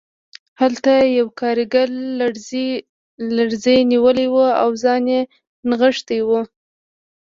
[0.61, 1.87] هلته یو کارګر
[3.37, 5.21] لړزې نیولی و او ځان یې
[5.69, 6.29] نغښتی و